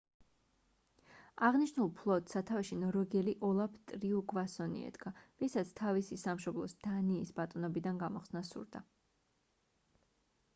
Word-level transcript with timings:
აღნიშნულ 1.47 1.89
ფლოტს 1.99 2.33
სათავეში 2.35 2.77
ნორვეგიელი 2.83 3.35
ოლაფ 3.49 3.75
ტრიუგვასონი 3.91 4.81
ედგა 4.89 5.13
ვისაც 5.43 5.75
თავისი 5.81 6.19
სამშობლოს 6.23 6.75
დანიის 6.89 7.35
ბატონობიდან 7.43 8.01
გამოხსნა 8.07 8.43
სურდა 8.51 8.83